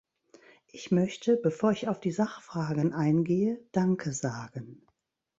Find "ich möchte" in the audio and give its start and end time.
0.65-1.37